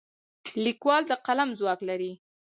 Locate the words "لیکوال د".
0.65-1.11